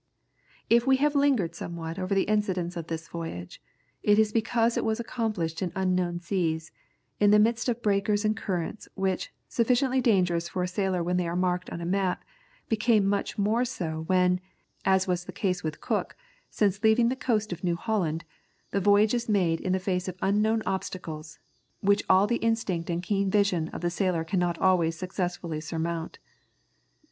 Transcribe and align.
If 0.67 0.87
we 0.87 0.95
have 0.97 1.13
lingered 1.13 1.53
somewhat 1.53 1.99
over 1.99 2.15
the 2.15 2.23
incidents 2.23 2.75
of 2.75 2.87
this 2.87 3.07
voyage, 3.07 3.61
it 4.01 4.17
is 4.17 4.31
because 4.31 4.75
it 4.75 4.83
was 4.83 4.99
accomplished 4.99 5.61
in 5.61 5.71
unknown 5.75 6.19
seas, 6.21 6.71
in 7.19 7.29
the 7.29 7.37
midst 7.37 7.69
of 7.69 7.83
breakers 7.83 8.25
and 8.25 8.35
currents, 8.35 8.87
which, 8.95 9.31
sufficiently 9.47 10.01
dangerous 10.01 10.49
for 10.49 10.63
a 10.63 10.67
sailor 10.67 11.03
when 11.03 11.17
they 11.17 11.27
are 11.27 11.35
marked 11.35 11.69
on 11.69 11.81
a 11.81 11.85
map, 11.85 12.25
become 12.67 13.05
much 13.05 13.37
more 13.37 13.63
so 13.63 14.01
when, 14.07 14.39
as 14.85 15.07
was 15.07 15.25
the 15.25 15.31
case 15.31 15.63
with 15.63 15.81
Cook, 15.81 16.15
since 16.49 16.83
leaving 16.83 17.09
the 17.09 17.15
coast 17.15 17.53
of 17.53 17.63
New 17.63 17.75
Holland, 17.75 18.25
the 18.71 18.81
voyage 18.81 19.13
is 19.13 19.29
made 19.29 19.61
in 19.61 19.71
the 19.71 19.77
face 19.77 20.07
of 20.07 20.17
unknown 20.23 20.63
obstacles, 20.65 21.37
which 21.81 22.01
all 22.09 22.25
the 22.25 22.37
instinct 22.41 22.89
and 22.89 23.03
keen 23.03 23.29
vision 23.29 23.67
of 23.69 23.81
the 23.81 23.91
sailor 23.91 24.23
cannot 24.23 24.57
always 24.57 24.97
successfully 24.97 25.61
surmount. 25.61 26.17